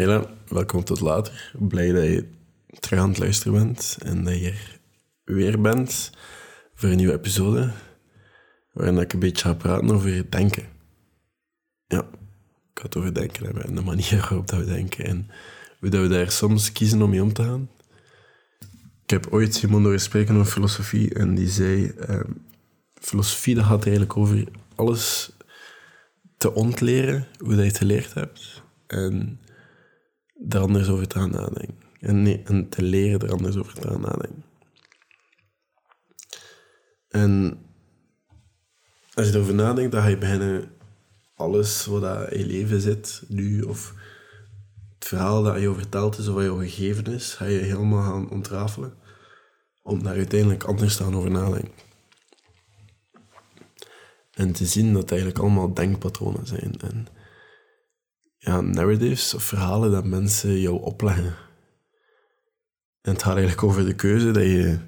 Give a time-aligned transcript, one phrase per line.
[0.00, 1.52] Welkom tot later.
[1.58, 2.28] Blij dat je
[2.78, 4.54] terug aan het luisteren bent en dat je
[5.24, 6.10] er weer bent
[6.74, 7.72] voor een nieuwe episode
[8.72, 10.64] waarin ik een beetje ga praten over denken.
[11.86, 15.30] Ja, ik ga het over denken hebben en de manier waarop dat we denken en
[15.78, 17.70] hoe dat we daar soms kiezen om mee om te gaan.
[19.02, 22.30] Ik heb ooit Simon horen spreken over filosofie en die zei, ehm,
[22.94, 24.44] filosofie dat gaat eigenlijk over
[24.74, 25.30] alles
[26.36, 29.40] te ontleren, hoe dat je het geleerd hebt en
[30.48, 31.78] er anders over te gaan nadenken.
[32.00, 34.44] En, en te leren er anders over te gaan nadenken.
[37.08, 37.58] En
[39.14, 40.60] als je erover nadenkt, dan ga je bijna
[41.34, 43.94] alles wat in je leven zit, nu, of
[44.94, 48.30] het verhaal dat je verteld is, of wat je gegeven is, ga je helemaal gaan
[48.30, 48.94] ontrafelen.
[49.82, 51.88] Om daar uiteindelijk anders te gaan over nadenken.
[54.30, 56.80] En te zien dat het eigenlijk allemaal denkpatronen zijn.
[56.80, 57.06] En
[58.42, 61.34] ja, narratives of verhalen dat mensen jou opleggen.
[63.02, 64.78] En het gaat eigenlijk over de keuze dat je,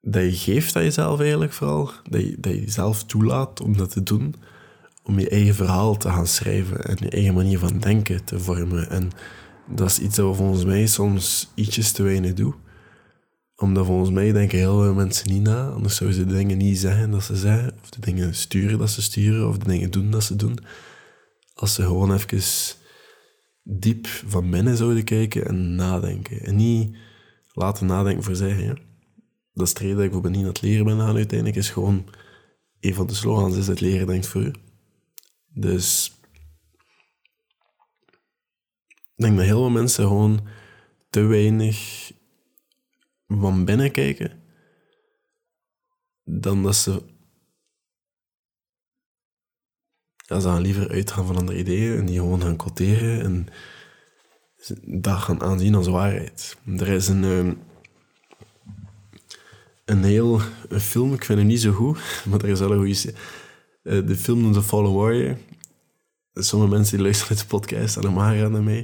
[0.00, 1.90] dat je geeft aan jezelf eigenlijk vooral.
[2.08, 4.34] Dat je, dat je jezelf toelaat om dat te doen.
[5.02, 8.90] Om je eigen verhaal te gaan schrijven en je eigen manier van denken te vormen.
[8.90, 9.10] En
[9.68, 12.54] dat is iets dat we volgens mij soms ietsjes te weinig doen.
[13.56, 15.68] Omdat volgens mij denken heel veel mensen niet na.
[15.68, 17.72] Anders zouden ze de dingen niet zeggen dat ze zeggen.
[17.82, 19.48] Of de dingen sturen dat ze sturen.
[19.48, 20.58] Of de dingen doen dat ze doen
[21.60, 22.42] als ze gewoon even
[23.62, 26.40] diep van binnen zouden kijken en nadenken.
[26.40, 26.96] En niet
[27.52, 28.78] laten nadenken voor zeggen.
[29.52, 31.58] Dat is de reden dat ik bijvoorbeeld niet aan het leren ben aan uiteindelijk.
[31.58, 32.06] Is gewoon,
[32.80, 34.52] een van de slogans is het leren denkt voor u.
[35.48, 36.12] Dus
[39.16, 40.46] ik denk dat heel veel mensen gewoon
[41.10, 42.10] te weinig
[43.26, 44.42] van binnen kijken
[46.24, 47.02] dan dat ze
[50.30, 53.46] ja, ze liever uitgaan van andere ideeën en die gewoon gaan quoteren en
[54.84, 56.56] dat gaan aanzien als waarheid.
[56.76, 57.52] Er is een, ehm,
[59.84, 61.98] een heel een film, ik vind het niet zo goed,
[62.28, 63.14] maar er is wel een goede...
[63.82, 65.36] Uh, de film The Fallen Warrior.
[66.34, 68.82] Sommige mensen die luisteren naar de podcast en maar gaan mee.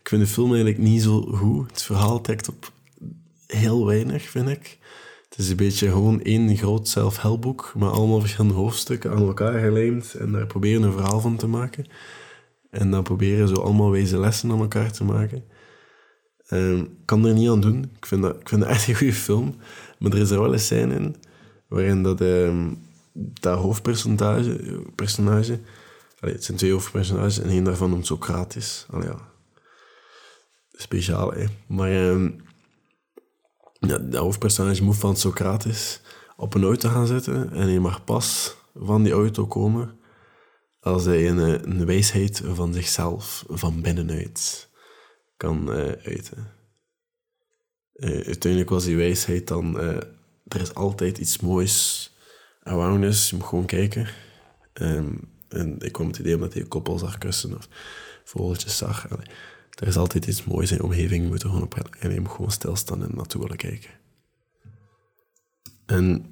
[0.00, 1.70] Ik vind de film eigenlijk niet zo goed.
[1.70, 2.72] Het verhaal trekt op
[3.46, 4.78] heel weinig, vind ik.
[5.28, 10.14] Het is een beetje gewoon één groot zelfhelpboek met allemaal verschillende hoofdstukken aan elkaar gelijmd
[10.14, 11.86] en daar proberen een verhaal van te maken.
[12.70, 15.44] En dan proberen zo allemaal wijze lessen aan elkaar te maken.
[16.50, 17.90] Um, kan er niet aan doen.
[17.96, 19.56] Ik vind, dat, ik vind dat echt een goede film.
[19.98, 21.16] Maar er is er wel een scène in
[21.68, 22.78] waarin dat, um,
[23.12, 24.80] dat hoofdpersonage...
[24.94, 25.60] Personage,
[26.20, 28.86] het zijn twee hoofdpersonages en één daarvan noemt Socrates.
[28.90, 29.28] Allee, ja.
[30.72, 31.44] Speciaal, hè.
[31.66, 32.08] Maar...
[32.08, 32.46] Um,
[33.78, 36.00] ja, de hoofdpersonage moet van Socrates
[36.36, 39.98] op een auto gaan zitten en hij mag pas van die auto komen
[40.80, 44.68] als hij een, een wijsheid van zichzelf van binnenuit
[45.36, 46.56] kan uh, uiten.
[47.94, 49.78] Uh, uiteindelijk was die wijsheid dan,
[50.48, 52.10] er is altijd iets moois
[53.02, 54.08] us, je moet gewoon kijken.
[54.74, 57.68] Um, en ik kwam het idee omdat hij koppel zag kussen of
[58.24, 59.10] vogeltjes zag.
[59.10, 59.26] Allee
[59.78, 61.22] er is altijd iets moois in je omgeving.
[61.22, 63.90] Je moet er gewoon op en je moet gewoon stilstaan en naartoe kijken.
[65.86, 66.26] En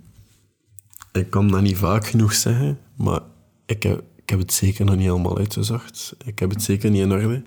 [1.13, 3.21] ik kan dat niet vaak genoeg zeggen, maar
[3.67, 6.17] ik heb, ik heb het zeker nog niet helemaal uitgezocht.
[6.25, 7.43] Ik heb het zeker niet in orde.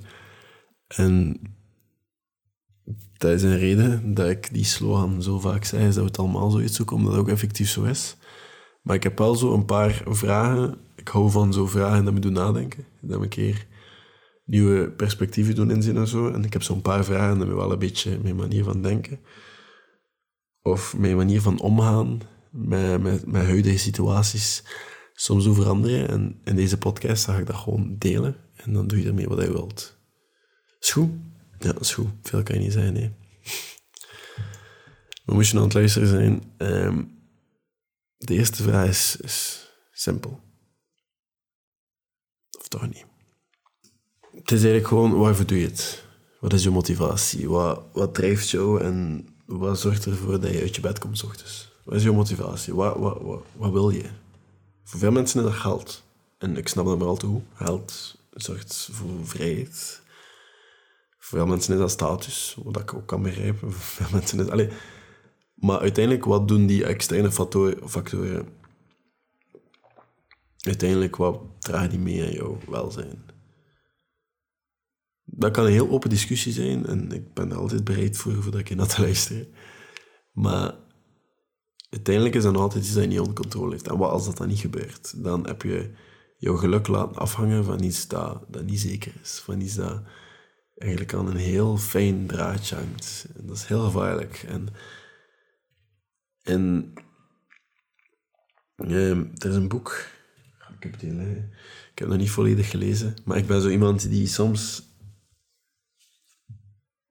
[0.87, 1.39] En
[3.17, 6.19] dat is een reden dat ik die slogan zo vaak zeg, is dat we het
[6.19, 8.15] allemaal zoiets zoeken, omdat het ook effectief zo is.
[8.81, 10.77] Maar ik heb wel zo een paar vragen.
[10.95, 12.85] Ik hou van zo vragen dat me doen nadenken.
[13.01, 13.67] Dat een keer
[14.49, 16.31] nieuwe perspectieven doen inzien en zo.
[16.31, 19.19] En ik heb zo'n paar vragen me wel een beetje mijn manier van denken.
[20.61, 24.63] Of mijn manier van omgaan met, met, met huidige situaties
[25.13, 26.09] soms doen veranderen.
[26.09, 28.35] En in deze podcast ga ik dat gewoon delen.
[28.55, 29.97] En dan doe je ermee wat je wilt.
[30.79, 31.11] Is goed?
[31.59, 32.09] Ja, is goed.
[32.23, 33.13] Veel kan je niet zijn, nee.
[35.25, 36.53] Maar moest je nou aan het luisteren zijn...
[36.57, 37.03] Ehm,
[38.17, 40.39] de eerste vraag is, is simpel.
[42.59, 43.05] Of toch niet?
[44.35, 46.03] Het is eigenlijk gewoon, waarvoor doe je het?
[46.39, 47.49] Wat is je motivatie?
[47.49, 51.23] Wat, wat drijft jou en wat zorgt ervoor dat je uit je bed komt s
[51.23, 51.71] ochtends?
[51.83, 52.75] Wat is je motivatie?
[52.75, 54.05] Wat, wat, wat, wat wil je?
[54.83, 56.03] Voor veel mensen is dat geld.
[56.37, 57.43] En ik snap dat maar al te goed.
[57.53, 60.01] Geld zorgt voor vrijheid.
[61.19, 63.71] Voor veel mensen is dat status, wat ik ook kan begrijpen.
[63.71, 64.49] Voor veel mensen is...
[64.49, 64.73] Allez,
[65.55, 68.47] maar uiteindelijk, wat doen die externe factoren?
[70.57, 73.37] Uiteindelijk, wat dragen die mee aan jouw welzijn?
[75.31, 78.59] Dat kan een heel open discussie zijn en ik ben er altijd bereid voor voordat
[78.59, 79.47] ik dat te luisteren.
[80.31, 80.75] Maar
[81.89, 83.87] uiteindelijk is dat altijd iets dat je niet onder controle heeft.
[83.87, 85.23] En wat als dat dan niet gebeurt?
[85.23, 85.91] Dan heb je
[86.37, 89.41] jouw geluk laten afhangen van iets dat, dat niet zeker is.
[89.43, 90.01] Van iets dat
[90.77, 93.27] eigenlijk aan een heel fijn draadje hangt.
[93.35, 94.45] En dat is heel gevaarlijk.
[94.47, 94.67] En,
[96.41, 96.93] en
[98.75, 100.05] ehm, er is een boek,
[100.77, 101.17] ik heb, die, ik
[101.95, 104.88] heb het nog niet volledig gelezen, maar ik ben zo iemand die soms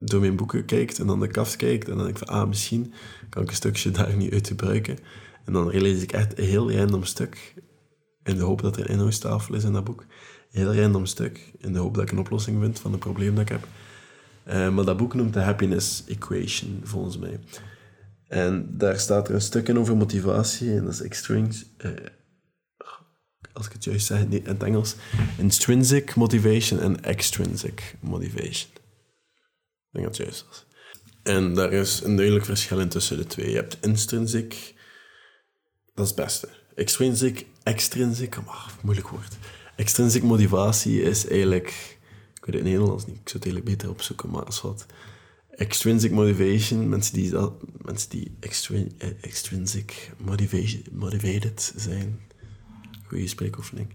[0.08, 2.48] door mijn boeken kijkt en dan de kaft kijkt en dan denk ik van, ah,
[2.48, 2.92] misschien
[3.28, 4.98] kan ik een stukje daar niet uit gebruiken.
[5.44, 7.54] En dan lees ik echt een heel random stuk
[8.22, 10.04] in de hoop dat er een inhoudstafel is in dat boek.
[10.50, 13.42] Heel random stuk in de hoop dat ik een oplossing vind van een probleem dat
[13.42, 13.68] ik heb.
[14.48, 17.40] Uh, maar dat boek noemt de Happiness Equation, volgens mij.
[18.28, 21.90] En daar staat er een stuk in over motivatie, en dat is extrinsic, uh,
[23.52, 24.96] als ik het juist zeg in het Engels,
[25.38, 28.70] intrinsic motivation en extrinsic motivation.
[29.92, 30.66] Ik denk dat het juist.
[31.22, 33.50] En daar is een duidelijk verschil in tussen de twee.
[33.50, 34.74] Je hebt intrinsic,
[35.94, 36.48] dat is het beste.
[36.74, 39.36] Extrinsic, extrinsic, oh, moeilijk woord.
[39.76, 41.98] Extrinsic motivatie is eigenlijk,
[42.34, 44.86] ik weet het in Nederlands niet, ik zou het eigenlijk beter opzoeken, maar als wat.
[45.50, 47.32] Extrinsic motivation, mensen die,
[47.82, 48.36] mensen die
[48.98, 52.20] eh, extrinsic motivation, motivated zijn,
[53.06, 53.88] goede spreekoefening,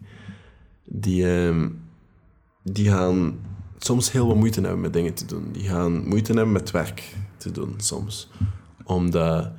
[0.84, 1.82] die, um,
[2.64, 3.40] die gaan
[3.86, 5.52] soms heel wat moeite hebben met dingen te doen.
[5.52, 8.30] Die gaan moeite hebben met werk te doen soms.
[8.84, 9.52] Omdat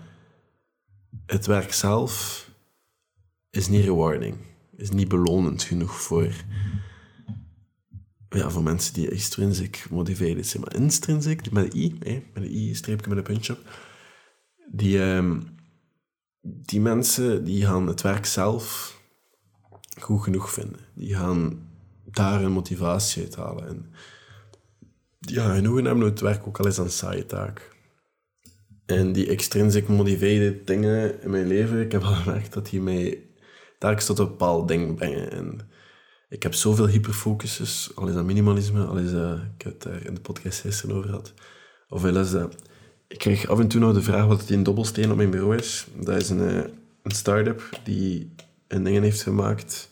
[1.26, 2.42] het werk zelf
[3.50, 4.36] is niet rewarding.
[4.76, 6.28] Is niet belonend genoeg voor,
[8.28, 10.62] ja, voor mensen die extrinsic motivated zijn.
[10.62, 13.58] Maar intrinsic, met een i, met een i, streepje met een puntje op,
[14.70, 15.56] die, um,
[16.40, 18.92] die mensen die gaan het werk zelf
[20.00, 20.80] goed genoeg vinden.
[20.94, 21.68] Die gaan
[22.04, 23.68] daar een motivatie uit halen.
[23.68, 23.92] En
[25.26, 27.72] die gaan genoegen hebben het werk, ook al is een saaie taak.
[28.86, 33.22] En die extrinsic motivated dingen in mijn leven, ik heb al gemerkt dat die mij
[33.78, 35.30] telkens tot een bepaald ding brengen.
[35.30, 35.70] En
[36.28, 40.06] ik heb zoveel hyperfocuses, al is dat minimalisme, al is dat, ik heb het daar
[40.06, 41.32] in de podcast gisteren over gehad,
[41.88, 42.54] of is dat,
[43.08, 45.56] ik krijg af en toe nog de vraag wat het een dobbelsteen op mijn bureau
[45.56, 45.86] is.
[45.96, 46.70] Dat is een, eh,
[47.02, 48.34] een start-up die
[48.68, 49.90] een ding heeft gemaakt,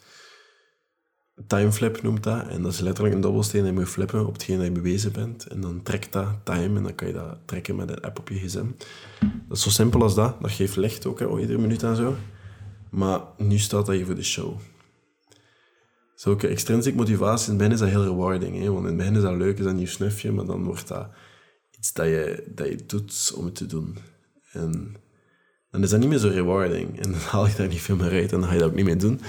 [1.46, 4.56] timeflip noemt dat, en dat is letterlijk een dobbelsteen en je moet flippen op hetgeen
[4.56, 7.76] dat je bewezen bent, en dan trekt dat time, en dan kan je dat trekken
[7.76, 8.66] met een app op je gsm.
[9.48, 12.14] Dat is zo simpel als dat, dat geeft licht ook, hè, iedere minuut en zo.
[12.90, 14.58] Maar nu staat dat hier voor de show.
[16.14, 18.58] Zulke extrinsic motivatie, in het begin is dat heel rewarding.
[18.58, 18.70] Hè?
[18.70, 20.88] Want in het begin is dat leuk, is dat een nieuw snufje, maar dan wordt
[20.88, 21.08] dat
[21.78, 23.96] iets dat je, dat je doet om het te doen.
[24.52, 24.96] En
[25.70, 27.00] dan is dat niet meer zo rewarding.
[27.00, 28.74] En dan haal je daar niet veel meer uit en dan ga je dat ook
[28.74, 29.20] niet meer doen.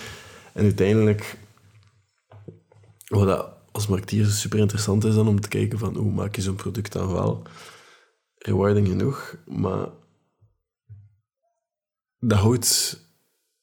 [0.54, 1.38] En uiteindelijk,
[3.15, 6.42] wat dat als marketeer super interessant is dan om te kijken van hoe maak je
[6.42, 7.42] zo'n product dan wel
[8.38, 9.88] rewarding genoeg, maar
[12.19, 13.01] dat houdt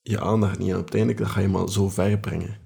[0.03, 0.75] je aandacht niet aan.
[0.75, 2.59] Uiteindelijk dat ga je maar zo ver brengen.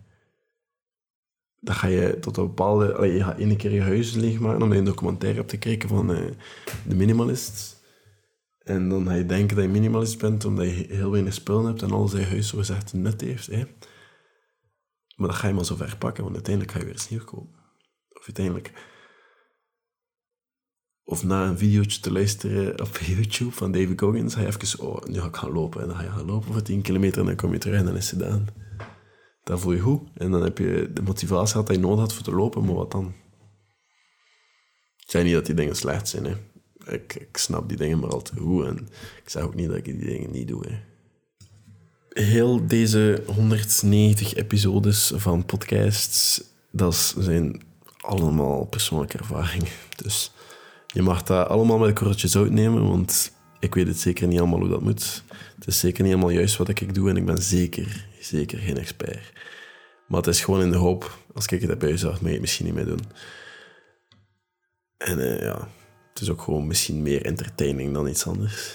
[1.61, 2.95] Dan ga je tot een bepaalde...
[2.95, 6.11] Allee, je gaat één keer je huis leegmaken omdat je een documentaire hebt gekeken van
[6.11, 6.31] uh,
[6.87, 7.83] de minimalist.
[8.59, 11.83] En dan ga je denken dat je minimalist bent omdat je heel weinig spullen hebt
[11.83, 13.47] en in je huis zo gezegd nut heeft.
[13.47, 13.65] Hè.
[15.17, 17.63] Maar dat ga je maar zo ver pakken, want uiteindelijk ga je weer eens kopen.
[18.13, 18.73] Of uiteindelijk
[21.05, 25.05] of na een videootje te luisteren op YouTube van David Goggins, ga je even, oh,
[25.05, 25.81] nu ga ik gaan lopen.
[25.81, 27.85] En dan ga je gaan lopen voor 10 kilometer en dan kom je terug en
[27.85, 28.47] dan is het gedaan.
[29.45, 30.09] Dan voel je goed.
[30.15, 32.75] En dan heb je de motivatie gehad dat je nodig had voor te lopen, maar
[32.75, 33.15] wat dan?
[34.97, 36.35] Ik zei niet dat die dingen slecht zijn, hè.
[36.93, 38.89] Ik, ik snap die dingen maar al te goed en
[39.23, 40.79] ik zeg ook niet dat ik die dingen niet doe, hè.
[42.15, 47.63] Heel deze 190 episodes van podcasts, dat zijn
[48.01, 49.73] allemaal persoonlijke ervaringen.
[49.97, 50.33] Dus
[50.87, 54.39] je mag dat allemaal met een korreltje zout nemen, want ik weet het zeker niet
[54.39, 55.23] allemaal hoe dat moet.
[55.57, 58.79] Het is zeker niet allemaal juist wat ik doe en ik ben zeker, zeker geen
[58.79, 59.33] expert.
[60.09, 62.41] Maar het is gewoon in de hoop, als ik het heb uitgezocht, mag ik het
[62.41, 63.03] misschien niet meer doen.
[64.97, 65.69] En uh, ja,
[66.13, 68.75] het is ook gewoon misschien meer entertaining dan iets anders.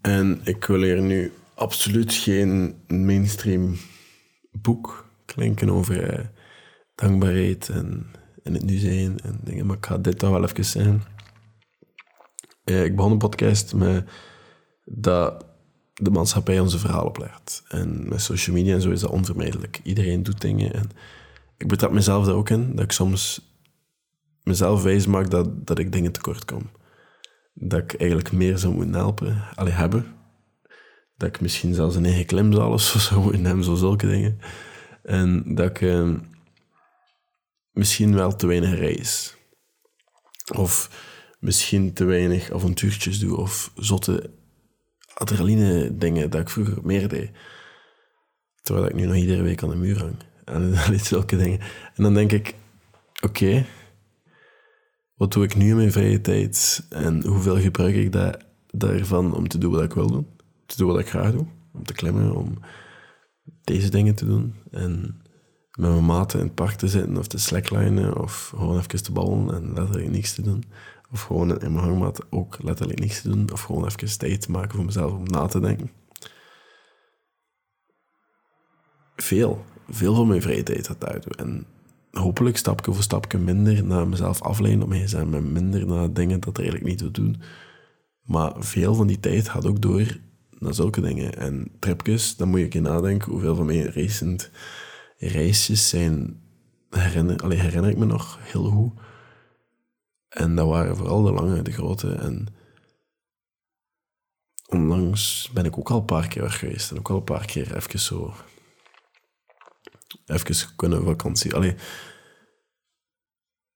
[0.00, 3.76] En ik wil hier nu absoluut geen mainstream
[4.50, 6.26] boek klinken over uh,
[6.94, 8.06] dankbaarheid en,
[8.42, 11.02] en het nu zijn en dingen, maar ik ga dit toch wel even zijn.
[12.64, 14.08] Eh, ik begon een podcast met
[14.84, 15.46] dat
[15.94, 17.62] de maatschappij onze verhaal oplegt.
[17.68, 19.80] En met social media en zo is dat onvermijdelijk.
[19.82, 20.72] Iedereen doet dingen.
[20.74, 20.90] En
[21.56, 23.50] ik betrap mezelf daar ook in, dat ik soms
[24.42, 26.70] mezelf wijs maak dat, dat ik dingen tekort kom.
[27.54, 30.19] Dat ik eigenlijk meer zou moeten helpen, alleen hebben.
[31.20, 34.38] Dat ik misschien zelfs een eigen klimzaal of zo moeten hebben, zo zulke dingen.
[35.02, 36.10] En dat ik eh,
[37.72, 39.36] misschien wel te weinig reis.
[40.54, 40.90] Of
[41.38, 44.30] misschien te weinig avontuurtjes doe of zotte
[45.14, 47.30] adrenaline dingen dat ik vroeger meer deed.
[48.62, 50.16] Terwijl ik nu nog iedere week aan de muur hang.
[50.44, 50.74] En
[51.04, 51.60] zulke dingen.
[51.94, 52.54] En dan denk ik,
[53.22, 53.66] oké,
[55.14, 59.48] wat doe ik nu in mijn vrije tijd en hoeveel gebruik ik dat, daarvan om
[59.48, 60.38] te doen wat ik wil doen.
[60.70, 61.46] Te doen wat ik graag doe.
[61.72, 62.58] Om te klimmen, om
[63.64, 64.54] deze dingen te doen.
[64.70, 65.22] En
[65.78, 69.12] met mijn maten in het park te zitten of te slacklinen of gewoon even te
[69.12, 70.64] ballen en letterlijk niks te doen.
[71.12, 73.52] Of gewoon in mijn hangmat ook letterlijk niks te doen.
[73.52, 75.90] Of gewoon even tijd te maken voor mezelf om na te denken.
[79.16, 79.64] Veel.
[79.88, 81.34] Veel van mijn vrije tijd gaat daartoe.
[81.34, 81.66] En
[82.10, 86.40] hopelijk stapje voor stapje minder naar mezelf afleiden op mijn gsm en minder naar dingen
[86.40, 87.42] dat er eigenlijk niet toe doen.
[88.22, 90.18] Maar veel van die tijd gaat ook door
[90.60, 91.36] naar zulke dingen.
[91.36, 94.50] En tripjes, dan moet je nadenken hoeveel van mijn recent
[95.18, 96.42] reisjes zijn...
[96.90, 98.92] Herinner, allee, herinner ik me nog heel goed.
[100.28, 102.14] En dat waren vooral de lange, de grote.
[102.14, 102.46] En
[104.68, 106.90] onlangs ben ik ook al een paar keer weg geweest.
[106.90, 108.34] En ook al een paar keer even zo
[110.26, 111.54] even kunnen vakantie.
[111.54, 111.74] Allee,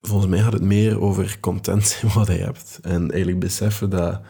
[0.00, 2.78] volgens mij gaat het meer over content wat je hebt.
[2.82, 4.20] En eigenlijk beseffen dat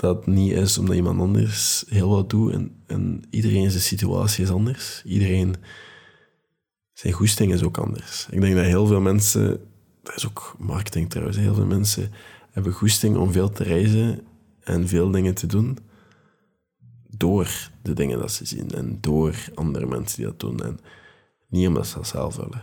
[0.00, 2.52] dat niet is omdat iemand anders heel wat doet.
[2.52, 5.02] En, en iedereen zijn situatie is anders.
[5.04, 5.54] Iedereen
[6.92, 8.26] zijn goesting is ook anders.
[8.30, 9.60] Ik denk dat heel veel mensen,
[10.02, 12.12] dat is ook marketing trouwens, heel veel mensen
[12.50, 14.26] hebben goesting om veel te reizen
[14.60, 15.78] en veel dingen te doen
[17.08, 20.60] door de dingen dat ze zien en door andere mensen die dat doen.
[20.60, 20.78] En
[21.48, 22.62] niet omdat ze dat zelf willen.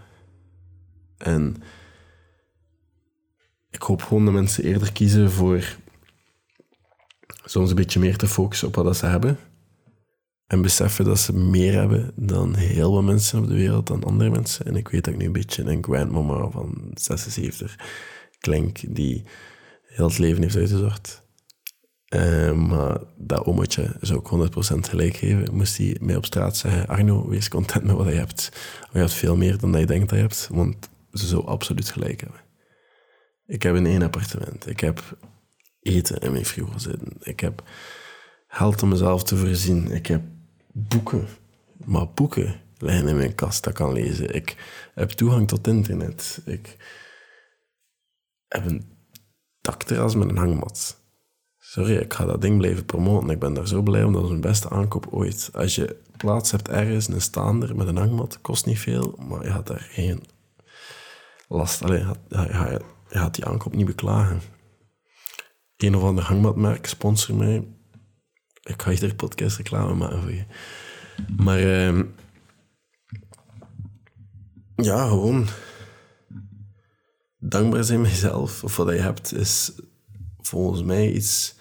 [1.18, 1.56] En
[3.70, 5.78] ik hoop gewoon dat mensen eerder kiezen voor
[7.50, 9.38] soms een beetje meer te focussen op wat ze hebben.
[10.48, 14.30] En beseffen dat ze meer hebben dan heel wat mensen op de wereld, dan andere
[14.30, 14.66] mensen.
[14.66, 17.76] En ik weet dat ik nu een beetje een grandmama van 76
[18.40, 19.24] klink, die
[19.84, 21.26] heel het leven heeft uitgezocht.
[22.16, 25.56] Uh, maar dat ommetje zou ik 100% gelijk geven.
[25.56, 28.52] Moest hij mij op straat zeggen, Arno, wees content met wat je hebt.
[28.92, 31.90] je hebt veel meer dan dat je denkt dat je hebt, want ze zou absoluut
[31.90, 32.40] gelijk hebben.
[33.46, 34.70] Ik heb een één appartement.
[34.70, 35.18] Ik heb
[35.88, 37.14] eten in mijn frigo zitten.
[37.20, 37.64] Ik heb
[38.48, 39.92] geld om mezelf te voorzien.
[39.92, 40.22] Ik heb
[40.72, 41.28] boeken.
[41.86, 44.36] Maar boeken liggen in mijn kast dat ik kan lezen.
[44.36, 44.56] Ik
[44.96, 46.42] heb toegang tot internet.
[46.46, 46.78] Ik
[48.48, 48.86] heb een
[49.62, 51.02] dakterras met een hangmat.
[51.58, 53.30] Sorry, ik ga dat ding blijven promoten.
[53.30, 54.14] Ik ben daar zo blij om.
[54.14, 55.50] Dat is mijn beste aankoop ooit.
[55.54, 59.52] Als je plaats hebt ergens, een staander met een hangmat, kost niet veel, maar je
[59.52, 60.24] gaat daar geen
[61.48, 61.84] last.
[61.84, 64.42] Allee, je, gaat, je gaat die aankoop niet beklagen.
[65.78, 67.68] Een of ander hangmatmerk sponsor mij.
[68.64, 70.46] Ik ga iedere podcast reclame maken voor je.
[71.38, 72.04] Maar uh,
[74.76, 75.48] ja, gewoon
[77.40, 79.72] dankbaar zijn met jezelf of wat je hebt, is
[80.38, 81.56] volgens mij iets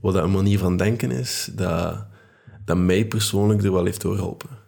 [0.00, 2.06] wat een manier van denken is dat,
[2.64, 4.58] dat mij persoonlijk er wel heeft doorgeholpen.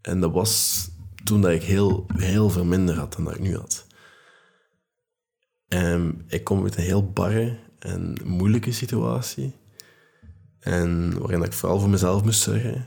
[0.00, 0.84] En dat was
[1.24, 3.86] toen dat ik heel, heel veel minder had dan dat ik nu had.
[5.68, 9.52] En ik kom uit een heel barre en moeilijke situatie.
[10.58, 12.86] En waarin ik vooral voor mezelf moest zorgen.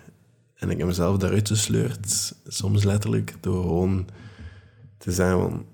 [0.55, 4.07] En ik heb mezelf daaruit gesleurd, soms letterlijk, door gewoon
[4.97, 5.65] te zeggen van...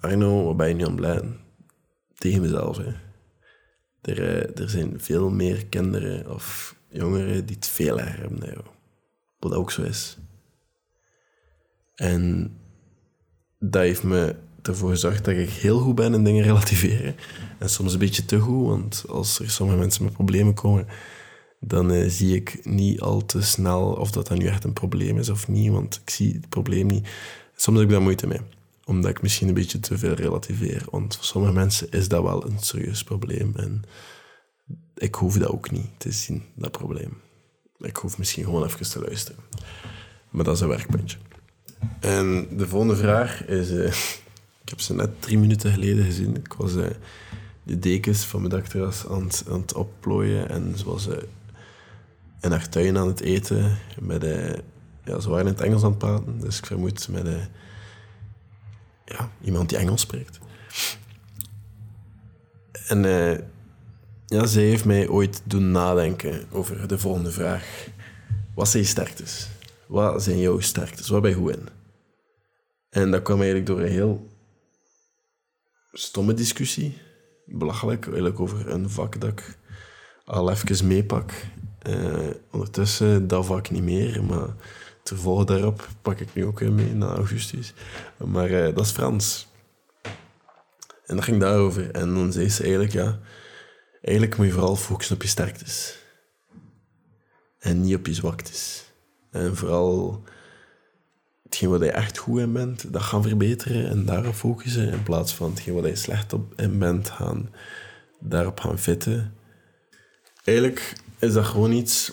[0.00, 1.40] Arno, wat ben je nu aan blijven?
[2.14, 2.92] Tegen mezelf, hè.
[4.00, 8.48] Er, eh, er zijn veel meer kinderen of jongeren die het veel erger hebben dan
[8.48, 8.64] jou.
[9.38, 10.18] Wat ook zo is.
[11.94, 12.52] En
[13.58, 14.36] dat heeft me
[14.68, 17.16] ervoor gezorgd dat ik heel goed ben in dingen relativeren.
[17.58, 20.86] En soms een beetje te goed, want als er sommige mensen met problemen komen,
[21.60, 25.18] dan uh, zie ik niet al te snel of dat dan nu echt een probleem
[25.18, 27.08] is of niet, want ik zie het probleem niet.
[27.56, 28.40] Soms heb ik daar moeite mee,
[28.84, 30.84] omdat ik misschien een beetje te veel relativeer.
[30.90, 33.82] Want voor sommige mensen is dat wel een serieus probleem en
[34.94, 37.20] ik hoef dat ook niet te zien, dat probleem.
[37.78, 39.40] Ik hoef misschien gewoon even te luisteren.
[40.30, 41.18] Maar dat is een werkpuntje.
[42.00, 43.70] En de volgende vraag is...
[43.70, 43.92] Uh,
[44.64, 46.36] ik heb ze net drie minuten geleden gezien.
[46.36, 46.86] Ik was uh,
[47.62, 50.48] de dekens van mijn dakterras aan, aan het opplooien.
[50.48, 51.16] En ze was uh,
[52.40, 53.78] in haar tuin aan het eten.
[54.00, 54.52] Met, uh,
[55.04, 56.40] ja, ze waren in het Engels aan het praten.
[56.40, 57.26] Dus ik vermoed met
[59.04, 60.38] ja, iemand die Engels spreekt.
[62.88, 63.00] En
[64.26, 67.86] ja, zij heeft mij ooit doen nadenken over de volgende vraag.
[68.54, 69.48] Wat zijn je sterktes?
[69.86, 71.08] Wat zijn jouw sterktes?
[71.08, 71.68] Waar ben je goed in?
[72.90, 74.32] En dat kwam eigenlijk door een heel
[75.94, 76.98] stomme discussie.
[77.46, 79.58] Belachelijk, eigenlijk over een vak dat ik
[80.24, 81.32] al even meepak.
[81.88, 84.48] Uh, ondertussen dat vak niet meer, maar
[84.98, 87.74] het vervolg daarop pak ik nu ook mee na augustus.
[88.26, 89.46] Maar uh, dat is Frans.
[91.06, 91.90] En dat ging daarover.
[91.90, 93.18] En dan zei ze eigenlijk, ja,
[94.02, 95.98] eigenlijk moet je vooral focussen op je sterktes.
[97.58, 98.84] En niet op je zwaktes.
[99.30, 100.22] En vooral
[101.54, 104.92] hetgeen wat je echt goed in bent, dat gaan verbeteren en daarop focussen.
[104.92, 107.50] In plaats van hetgeen wat je slecht op in bent, gaan
[108.20, 109.34] daarop gaan fitten.
[110.44, 112.12] Eigenlijk is dat gewoon iets...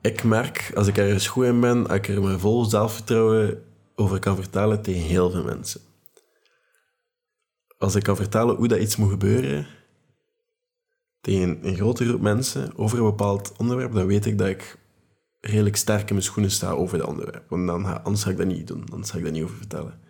[0.00, 3.62] Ik merk, als ik ergens goed in ben, dat ik er met vol zelfvertrouwen
[3.94, 5.80] over kan vertellen tegen heel veel mensen.
[7.78, 9.66] Als ik kan vertellen hoe dat iets moet gebeuren
[11.20, 14.78] tegen een grote groep mensen over een bepaald onderwerp, dan weet ik dat ik
[15.40, 17.48] redelijk sterk in mijn schoenen sta over dat onderwerp.
[17.48, 20.00] Want dan, anders ga ik dat niet doen, anders ga ik dat niet over vertellen.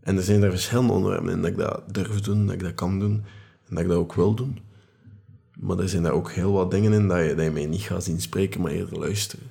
[0.00, 2.74] En er zijn er verschillende onderwerpen in dat ik dat durf doen, dat ik dat
[2.74, 3.24] kan doen
[3.68, 4.58] en dat ik dat ook wil doen.
[5.60, 7.80] Maar er zijn daar ook heel wat dingen in dat je, dat je mij niet
[7.80, 9.50] gaat zien spreken, maar eerder luisteren.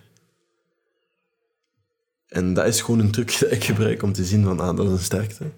[2.28, 4.86] En dat is gewoon een trucje dat ik gebruik om te zien van, ah, dat
[4.86, 5.52] is een sterkte.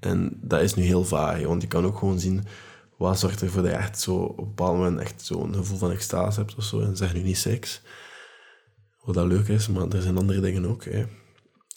[0.00, 2.44] En dat is nu heel vaag, want je kan ook gewoon zien
[2.96, 5.90] wat zorgt ervoor dat je echt zo op een bepaald moment echt zo'n gevoel van
[5.90, 6.80] extase hebt of zo.
[6.80, 7.82] En zeg nu niet seks,
[9.04, 10.84] wat dat leuk is, maar er zijn andere dingen ook.
[10.84, 11.04] Hè.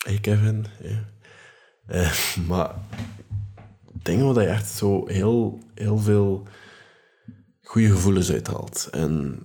[0.03, 0.65] Hey Kevin.
[1.85, 2.13] Eh,
[2.49, 2.75] maar
[4.03, 6.47] dingen waar je echt zo heel, heel veel
[7.61, 8.87] goede gevoelens uithaalt.
[8.91, 9.39] En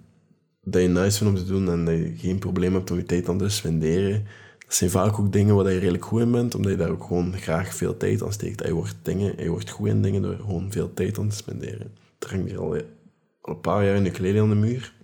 [0.62, 3.04] dat je nice vindt om te doen en dat je geen probleem hebt om je
[3.04, 4.26] tijd aan te spenderen.
[4.58, 7.04] Dat zijn vaak ook dingen waar je redelijk goed in bent, omdat je daar ook
[7.04, 8.66] gewoon graag veel tijd aan steekt.
[8.66, 11.94] Je wordt, dingen, je wordt goed in dingen door gewoon veel tijd aan te spenderen.
[12.18, 12.74] Het hangt hier al,
[13.40, 14.96] al een paar jaar in de kleding aan de muur.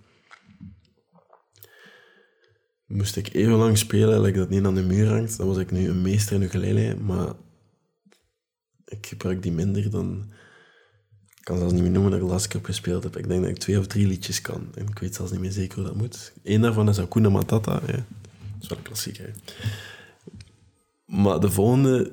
[2.85, 5.71] Moest ik even lang spelen, dat dat niet aan de muur hangt, dan was ik
[5.71, 7.33] nu een meester in ukulele, maar
[8.85, 10.33] ik gebruik die minder dan...
[11.37, 13.17] Ik kan zelfs niet meer noemen dat ik de laatste keer gespeeld heb.
[13.17, 14.67] Ik denk dat ik twee of drie liedjes kan.
[14.75, 16.33] En ik weet zelfs niet meer zeker hoe dat moet.
[16.43, 17.81] Eén daarvan is Akuna Matata.
[17.85, 17.91] Ja.
[17.91, 18.03] Dat
[18.61, 19.33] is wel een klassieker.
[21.05, 22.11] Maar de volgende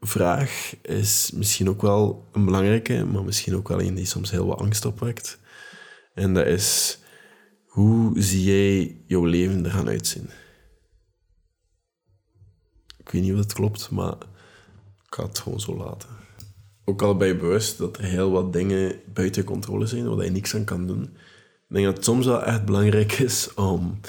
[0.00, 4.46] vraag is misschien ook wel een belangrijke, maar misschien ook wel een die soms heel
[4.46, 5.38] wat angst opwekt.
[6.14, 6.98] En dat is,
[7.74, 10.30] hoe zie jij jouw leven er gaan uitzien?
[12.96, 14.16] Ik weet niet of het klopt, maar
[15.06, 16.08] ik ga het gewoon zo laten.
[16.84, 20.30] Ook al ben je bewust dat er heel wat dingen buiten controle zijn, waar je
[20.30, 21.02] niks aan kan doen.
[21.02, 24.00] Ik denk dat het soms wel echt belangrijk is om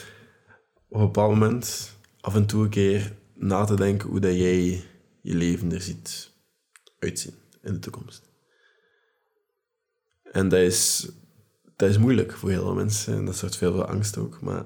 [0.88, 4.84] op een bepaald moment af en toe een keer na te denken hoe dat jij
[5.21, 6.32] je leven er ziet
[6.99, 8.30] uitzien in de toekomst.
[10.23, 11.10] En dat is,
[11.75, 14.41] dat is moeilijk voor heel veel mensen en dat zorgt veel voor angst ook.
[14.41, 14.65] Maar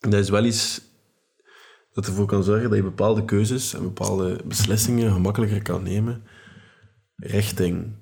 [0.00, 0.80] dat is wel iets
[1.92, 6.22] dat ervoor kan zorgen dat je bepaalde keuzes en bepaalde beslissingen gemakkelijker kan nemen
[7.16, 7.92] richting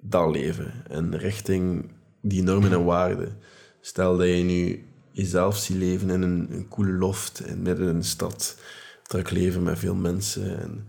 [0.00, 3.38] dat leven en richting die normen en waarden.
[3.80, 7.94] Stel dat je nu jezelf ziet leven in een, een coole loft en midden in
[7.94, 8.58] een stad,
[9.02, 10.88] druk leven met veel mensen en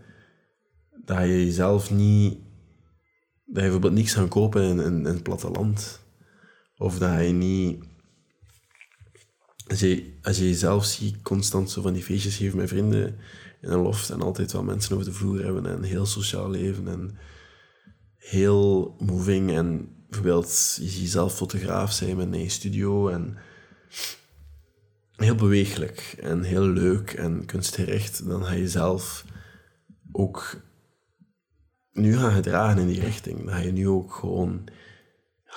[1.05, 2.37] dat je jezelf niet,
[3.45, 5.99] dat je bijvoorbeeld niks gaan kopen in, in, in het platteland.
[6.77, 7.83] Of dat je niet
[9.67, 13.17] als je, als je jezelf ziet, constant zo van die feestjes geven met vrienden
[13.61, 16.87] in een loft en altijd wel mensen over de vloer hebben en heel sociaal leven
[16.87, 17.17] en
[18.17, 23.37] heel moving en bijvoorbeeld je jezelf fotograaf zijn met een studio en
[25.15, 29.25] heel bewegelijk en heel leuk en kunstgericht, dan ga je zelf
[30.11, 30.61] ook
[31.95, 33.49] nu gaan gedragen in die richting.
[33.49, 34.63] Ga je nu ook gewoon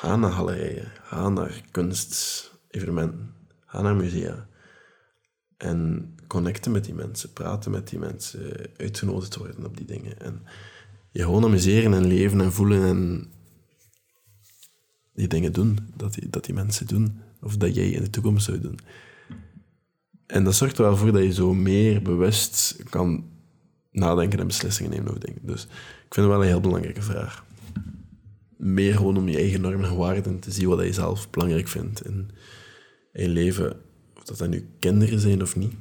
[0.03, 3.37] naar galerijen, gaan naar kunstevenementen
[3.70, 4.48] Ga naar musea.
[5.57, 10.20] En connecten met die mensen, praten met die mensen, uitgenodigd worden op die dingen.
[10.20, 10.42] En
[11.11, 13.33] je gewoon amuseren en leven en voelen en
[15.14, 18.44] die dingen doen, dat die, dat die mensen doen, of dat jij in de toekomst
[18.44, 18.79] zou doen.
[20.27, 23.31] En dat zorgt er wel voor dat je zo meer bewust kan
[23.90, 25.40] nadenken en beslissingen nemen over dingen.
[25.42, 25.66] Dus
[26.08, 27.44] ik vind het wel een heel belangrijke vraag.
[28.56, 32.04] Meer gewoon om je eigen normen en waarden te zien wat je zelf belangrijk vindt
[32.06, 32.30] in,
[33.12, 33.80] in leven,
[34.16, 35.72] of dat dat nu kinderen zijn of niet.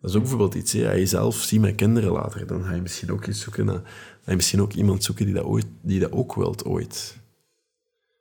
[0.00, 0.90] Dat is ook bijvoorbeeld iets, hè.
[0.90, 3.80] als je zelf ziet met kinderen later, dan ga je misschien ook iets zoeken naar,
[4.22, 7.20] ga je misschien ook iemand zoeken die dat, ooit, die dat ook wilt ooit.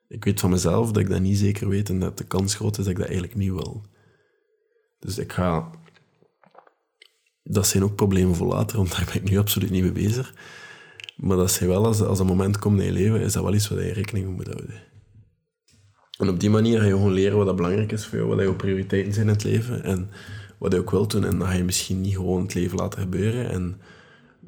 [0.08, 2.78] Ik weet van mezelf dat ik dat niet zeker weet en dat de kans groot
[2.78, 3.82] is dat ik dat eigenlijk niet wil.
[5.00, 5.70] Dus ik ga...
[7.44, 10.34] Dat zijn ook problemen voor later, want daar ben ik nu absoluut niet mee bezig.
[11.22, 13.54] Maar dat zijn wel, als, als een moment komt in je leven, is dat wel
[13.54, 14.82] iets waar je rekening mee moet houden.
[16.18, 18.40] En op die manier ga je gewoon leren wat dat belangrijk is voor jou, wat
[18.40, 20.10] jouw prioriteiten zijn in het leven en
[20.58, 21.26] wat je ook wilt doen.
[21.26, 23.82] En dan ga je misschien niet gewoon het leven laten gebeuren en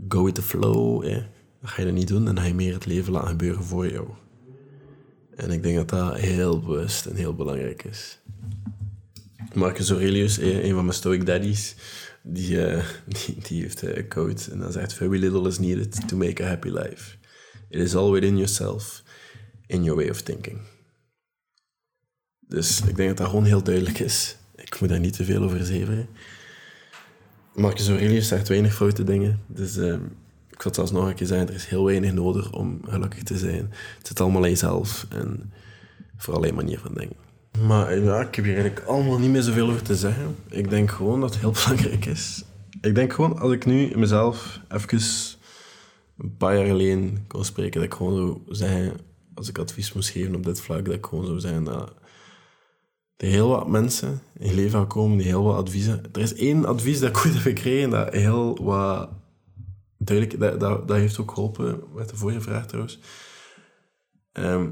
[0.08, 1.04] go with the flow.
[1.04, 3.64] Dat ga je dat niet doen en dan ga je meer het leven laten gebeuren
[3.64, 4.08] voor jou.
[5.36, 8.20] En ik denk dat dat heel bewust en heel belangrijk is.
[9.54, 11.76] Marcus Aurelius, een van mijn Stoic daddies,
[12.24, 16.18] die, uh, die, die, heeft een quote en dat zegt: Very little is needed to
[16.18, 17.16] make a happy life.
[17.70, 19.04] It is all within yourself,
[19.68, 20.60] in your way of thinking.
[22.40, 24.38] Dus ik denk dat dat gewoon heel duidelijk is.
[24.56, 26.08] Ik moet daar niet te veel over zeveren.
[27.56, 29.42] Marcus Aurelius zegt weinig foute dingen.
[29.48, 29.94] Dus uh,
[30.50, 33.38] ik zal zelfs nog een keer zeggen, er is heel weinig nodig om gelukkig te
[33.38, 33.74] zijn.
[33.98, 35.54] Het zit allemaal in jezelf en
[36.18, 37.23] vooral een manier van denken.
[37.62, 40.36] Maar ja, ik heb hier eigenlijk allemaal niet meer zoveel over te zeggen.
[40.50, 42.44] Ik denk gewoon dat het heel belangrijk is.
[42.82, 45.02] Ik denk gewoon, als ik nu mezelf even
[46.18, 48.98] een paar jaar geleden kon spreken, dat ik gewoon zou zeggen,
[49.34, 51.94] als ik advies moest geven op dit vlak, dat ik gewoon zou zeggen dat
[53.18, 56.04] er heel wat mensen in je leven gaan komen die heel wat adviezen...
[56.14, 59.10] Er is één advies dat ik ooit heb gekregen dat heel wat...
[59.98, 63.00] Duidelijk, dat, dat, heeft ook geholpen met de vorige vraag trouwens.
[64.32, 64.70] Ehm,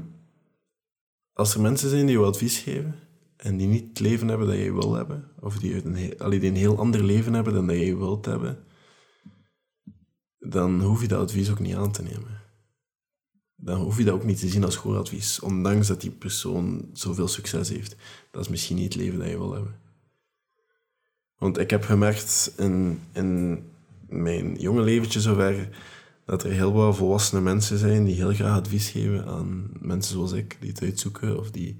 [1.32, 2.94] als er mensen zijn die je advies geven
[3.36, 6.46] en die niet het leven hebben dat je wil hebben, of die een, heel, die
[6.46, 8.64] een heel ander leven hebben dan dat je wilt hebben,
[10.38, 12.40] dan hoef je dat advies ook niet aan te nemen.
[13.54, 16.88] Dan hoef je dat ook niet te zien als goed advies, ondanks dat die persoon
[16.92, 17.96] zoveel succes heeft.
[18.30, 19.80] Dat is misschien niet het leven dat je wil hebben.
[21.38, 23.62] Want ik heb gemerkt in, in
[24.08, 25.68] mijn jonge leventje zover
[26.24, 30.32] dat er heel wat volwassene mensen zijn die heel graag advies geven aan mensen zoals
[30.32, 31.78] ik, die het uitzoeken of die,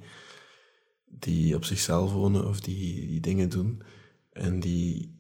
[1.05, 3.83] die op zichzelf wonen of die, die dingen doen.
[4.33, 5.17] En die,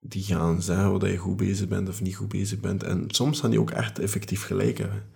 [0.00, 2.82] die gaan zeggen dat je goed bezig bent of niet goed bezig bent.
[2.82, 5.12] En soms gaan die ook echt effectief gelijk hebben.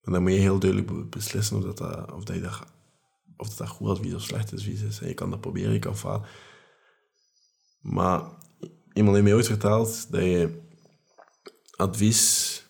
[0.00, 2.60] Maar dan moet je heel duidelijk beslissen of, dat, of, dat, je dat,
[3.36, 5.00] of dat, dat goed advies of slecht advies is.
[5.00, 6.28] En je kan dat proberen, je kan falen.
[7.80, 8.22] Maar
[8.92, 10.68] iemand heeft mij ooit verteld dat je
[11.80, 12.62] advies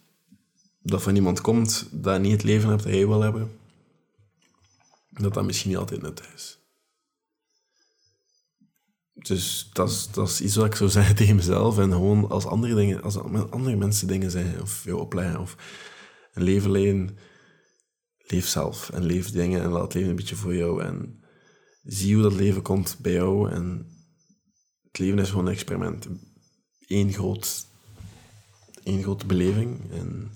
[0.82, 3.58] dat van iemand komt dat niet het leven hebt dat jij wil hebben,
[5.10, 6.58] dat dat misschien niet altijd net is.
[9.12, 11.78] Dus dat is, dat is iets wat ik zou zeggen tegen mezelf.
[11.78, 13.18] En gewoon als andere, dingen, als
[13.50, 15.56] andere mensen dingen zeggen, of je opleggen, of
[16.32, 16.70] een leven
[18.18, 18.90] leef zelf.
[18.90, 20.82] En leef dingen en laat het leven een beetje voor jou.
[20.82, 21.24] En
[21.82, 23.50] zie hoe dat leven komt bij jou.
[23.50, 23.86] En
[24.82, 26.08] het leven is gewoon een experiment.
[26.86, 27.66] Eén groot
[28.82, 29.90] één grote beleving.
[29.90, 30.30] En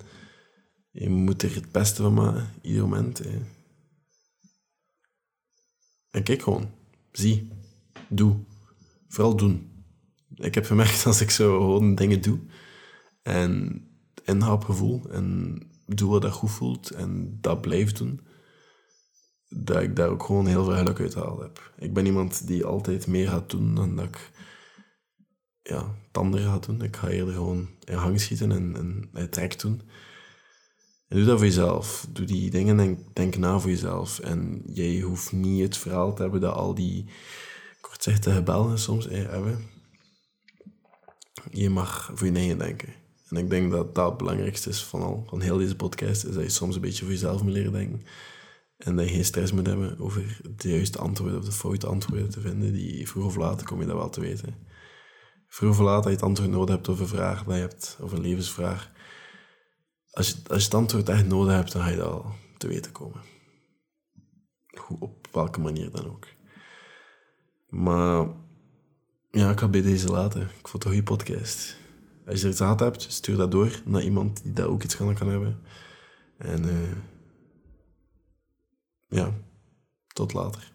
[0.90, 3.18] je moet er het beste van maken, ieder moment.
[3.18, 3.40] Hè.
[6.11, 6.70] En kijk gewoon.
[7.12, 7.48] Zie.
[8.09, 8.37] Doe.
[9.09, 9.72] Vooral doen.
[10.35, 12.38] Ik heb gemerkt als ik zo gewoon dingen doe
[13.22, 13.83] en
[14.24, 18.20] inhoud op gevoel en doe wat dat goed voelt en dat blijf doen,
[19.48, 21.72] dat ik daar ook gewoon heel veel geluk uit gehaald heb.
[21.78, 24.30] Ik ben iemand die altijd meer gaat doen dan dat ik
[25.68, 26.83] ja, het andere gaat doen.
[26.83, 29.83] Ik ga eerder gewoon in hang schieten en, en trek doen.
[31.09, 32.07] En doe dat voor jezelf.
[32.11, 34.18] Doe die dingen en denk na voor jezelf.
[34.18, 37.05] En jij hoeft niet het verhaal te hebben dat al die
[37.81, 39.70] kortzichtige bellen soms hebben.
[41.50, 42.88] Je mag voor je eigen denken.
[43.29, 46.35] En ik denk dat dat het belangrijkste is van, al, van heel deze podcast, is
[46.35, 48.03] dat je soms een beetje voor jezelf moet leren denken.
[48.77, 52.31] En dat je geen stress moet hebben over de juiste antwoorden of de foute antwoorden
[52.31, 54.72] te vinden, die vroeg of laat kom je dat wel te weten
[55.55, 57.99] vroeg of laat dat je het antwoord nodig hebt over een vraag dat je hebt,
[58.01, 58.90] of een levensvraag.
[60.11, 62.93] Als je, als het antwoord echt nodig hebt, dan ga je dat al te weten
[62.93, 63.21] komen.
[64.99, 66.27] Op welke manier dan ook.
[67.69, 68.29] Maar
[69.31, 70.43] ja, ik ga bij deze laten.
[70.43, 71.77] Ik vond het een goede podcast.
[72.27, 75.01] Als je er iets aan hebt, stuur dat door naar iemand die daar ook iets
[75.01, 75.61] aan kan hebben.
[76.38, 76.97] En uh,
[79.09, 79.33] ja,
[80.07, 80.74] tot later.